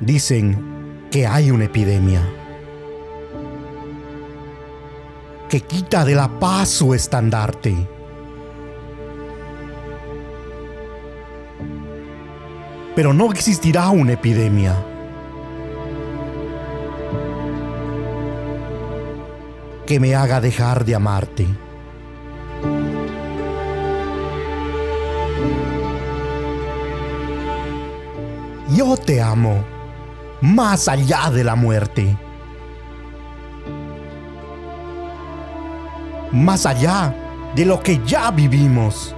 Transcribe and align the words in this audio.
Dicen 0.00 1.06
que 1.10 1.26
hay 1.26 1.50
una 1.50 1.64
epidemia 1.64 2.22
que 5.48 5.60
quita 5.60 6.04
de 6.04 6.14
la 6.14 6.28
paz 6.38 6.68
su 6.68 6.94
estandarte. 6.94 7.74
Pero 12.94 13.12
no 13.12 13.30
existirá 13.32 13.88
una 13.90 14.12
epidemia. 14.12 14.76
que 19.88 19.98
me 19.98 20.14
haga 20.14 20.38
dejar 20.38 20.84
de 20.84 20.94
amarte. 20.94 21.46
Yo 28.76 28.98
te 28.98 29.22
amo 29.22 29.77
más 30.40 30.88
allá 30.88 31.30
de 31.30 31.44
la 31.44 31.54
muerte. 31.54 32.16
Más 36.32 36.66
allá 36.66 37.14
de 37.54 37.64
lo 37.64 37.80
que 37.82 38.00
ya 38.04 38.30
vivimos. 38.30 39.14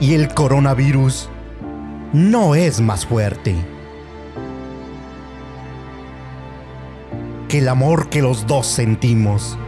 Y 0.00 0.14
el 0.14 0.32
coronavirus 0.32 1.28
no 2.12 2.54
es 2.54 2.80
más 2.80 3.04
fuerte 3.04 3.56
que 7.48 7.58
el 7.58 7.68
amor 7.68 8.08
que 8.10 8.22
los 8.22 8.46
dos 8.46 8.66
sentimos. 8.66 9.58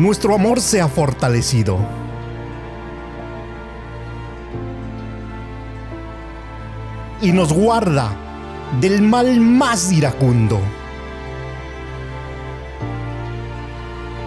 Nuestro 0.00 0.34
amor 0.34 0.62
se 0.62 0.80
ha 0.80 0.88
fortalecido. 0.88 1.78
Y 7.20 7.32
nos 7.32 7.52
guarda 7.52 8.10
del 8.80 9.02
mal 9.02 9.40
más 9.40 9.92
iracundo. 9.92 10.58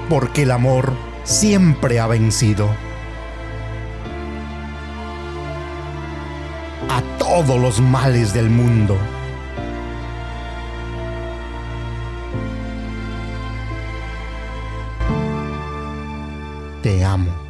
Porque 0.09 0.43
el 0.43 0.51
amor 0.51 0.93
siempre 1.23 1.99
ha 1.99 2.05
vencido. 2.05 2.69
A 6.87 7.01
todos 7.17 7.59
los 7.59 7.81
males 7.81 8.31
del 8.31 8.51
mundo. 8.51 8.95
Te 16.83 17.01
amo. 17.01 17.42